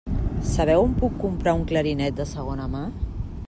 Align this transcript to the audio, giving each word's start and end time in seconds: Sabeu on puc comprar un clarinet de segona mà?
Sabeu 0.51 0.81
on 0.85 0.95
puc 1.01 1.19
comprar 1.25 1.53
un 1.59 1.67
clarinet 1.73 2.19
de 2.21 2.29
segona 2.33 2.67
mà? 2.77 2.83